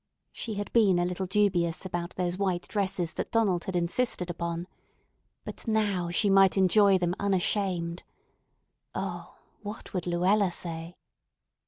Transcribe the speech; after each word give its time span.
She 0.31 0.55
had 0.55 0.73
been 0.73 0.97
a 0.97 1.05
little 1.05 1.27
dubious 1.27 1.85
about 1.85 2.15
those 2.15 2.35
white 2.35 2.67
dresses 2.67 3.13
that 3.13 3.31
Donald 3.31 3.65
had 3.65 3.75
insisted 3.75 4.31
upon. 4.31 4.67
But 5.45 5.67
now 5.67 6.09
she 6.09 6.27
might 6.27 6.57
enjoy 6.57 6.97
them 6.97 7.13
unashamed. 7.19 8.01
O, 8.95 9.35
what 9.61 9.93
would 9.93 10.07
Luella 10.07 10.51
say? 10.51 10.95